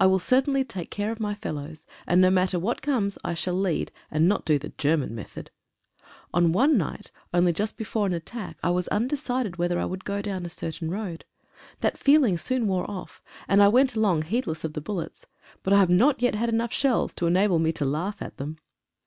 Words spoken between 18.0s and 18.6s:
at them.